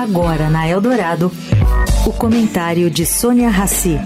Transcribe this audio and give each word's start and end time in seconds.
Agora 0.00 0.48
na 0.48 0.66
Eldorado, 0.66 1.30
o 2.06 2.12
comentário 2.14 2.88
de 2.88 3.04
Sônia 3.04 3.50
Rassi. 3.50 3.98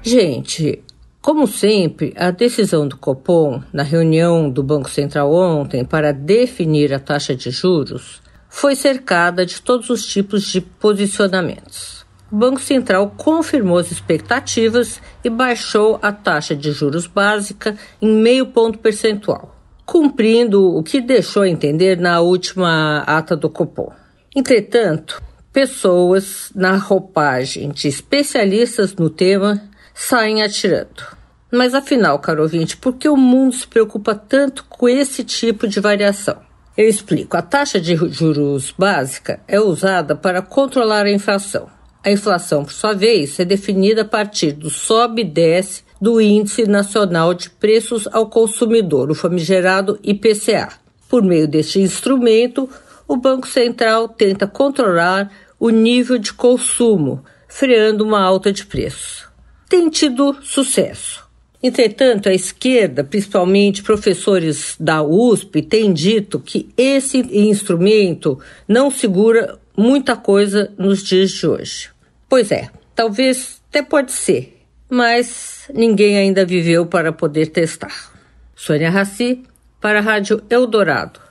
Gente, 0.00 0.84
como 1.20 1.48
sempre, 1.48 2.14
a 2.16 2.30
decisão 2.30 2.86
do 2.86 2.96
Copom 2.96 3.60
na 3.72 3.82
reunião 3.82 4.48
do 4.48 4.62
Banco 4.62 4.88
Central 4.88 5.34
ontem 5.34 5.84
para 5.84 6.12
definir 6.12 6.94
a 6.94 7.00
taxa 7.00 7.34
de 7.34 7.50
juros 7.50 8.22
foi 8.48 8.76
cercada 8.76 9.44
de 9.44 9.60
todos 9.60 9.90
os 9.90 10.06
tipos 10.06 10.44
de 10.44 10.60
posicionamentos 10.60 11.99
o 12.30 12.36
Banco 12.36 12.60
Central 12.60 13.12
confirmou 13.16 13.78
as 13.78 13.90
expectativas 13.90 15.00
e 15.24 15.28
baixou 15.28 15.98
a 16.00 16.12
taxa 16.12 16.54
de 16.54 16.70
juros 16.70 17.06
básica 17.06 17.76
em 18.00 18.14
meio 18.14 18.46
ponto 18.46 18.78
percentual, 18.78 19.56
cumprindo 19.84 20.76
o 20.76 20.82
que 20.82 21.00
deixou 21.00 21.42
a 21.42 21.48
entender 21.48 21.98
na 21.98 22.20
última 22.20 23.02
ata 23.06 23.36
do 23.36 23.50
Copom. 23.50 23.92
Entretanto, 24.34 25.20
pessoas 25.52 26.52
na 26.54 26.76
roupagem 26.76 27.70
de 27.70 27.88
especialistas 27.88 28.94
no 28.94 29.10
tema 29.10 29.60
saem 29.92 30.42
atirando. 30.42 31.18
Mas 31.52 31.74
afinal, 31.74 32.20
caro 32.20 32.42
ouvinte, 32.42 32.76
por 32.76 32.94
que 32.94 33.08
o 33.08 33.16
mundo 33.16 33.56
se 33.56 33.66
preocupa 33.66 34.14
tanto 34.14 34.64
com 34.68 34.88
esse 34.88 35.24
tipo 35.24 35.66
de 35.66 35.80
variação? 35.80 36.38
Eu 36.76 36.88
explico. 36.88 37.36
A 37.36 37.42
taxa 37.42 37.80
de 37.80 37.96
juros 37.96 38.72
básica 38.78 39.40
é 39.48 39.58
usada 39.60 40.14
para 40.14 40.40
controlar 40.40 41.06
a 41.06 41.10
inflação 41.10 41.68
a 42.02 42.10
inflação, 42.10 42.64
por 42.64 42.72
sua 42.72 42.94
vez, 42.94 43.38
é 43.38 43.44
definida 43.44 44.02
a 44.02 44.06
partir 44.06 44.52
do 44.52 44.70
sobe 44.70 45.22
e 45.22 45.24
desce 45.24 45.84
do 46.00 46.20
Índice 46.20 46.64
Nacional 46.64 47.34
de 47.34 47.50
Preços 47.50 48.08
ao 48.10 48.28
Consumidor, 48.30 49.10
o 49.10 49.14
famigerado 49.14 49.98
IPCA. 50.02 50.70
Por 51.08 51.22
meio 51.22 51.46
deste 51.46 51.78
instrumento, 51.78 52.70
o 53.06 53.16
Banco 53.16 53.46
Central 53.46 54.08
tenta 54.08 54.46
controlar 54.46 55.30
o 55.58 55.68
nível 55.68 56.16
de 56.16 56.32
consumo, 56.32 57.22
freando 57.46 58.02
uma 58.02 58.22
alta 58.22 58.50
de 58.50 58.64
preços. 58.64 59.28
Tem 59.68 59.90
tido 59.90 60.36
sucesso. 60.42 61.28
Entretanto, 61.62 62.28
a 62.28 62.34
esquerda, 62.34 63.04
principalmente 63.04 63.82
professores 63.82 64.76
da 64.80 65.02
USP, 65.02 65.60
tem 65.60 65.92
dito 65.92 66.40
que 66.40 66.68
esse 66.76 67.18
instrumento 67.18 68.40
não 68.66 68.90
segura 68.90 69.58
muita 69.76 70.16
coisa 70.16 70.72
nos 70.78 71.02
dias 71.02 71.30
de 71.30 71.46
hoje. 71.46 71.90
Pois 72.28 72.50
é, 72.50 72.70
talvez 72.94 73.60
até 73.68 73.82
pode 73.82 74.12
ser, 74.12 74.58
mas 74.88 75.68
ninguém 75.74 76.16
ainda 76.16 76.46
viveu 76.46 76.86
para 76.86 77.12
poder 77.12 77.48
testar. 77.48 78.10
Sônia 78.56 78.90
Raci, 78.90 79.42
para 79.80 79.98
a 79.98 80.02
Rádio 80.02 80.42
Eldorado. 80.48 81.29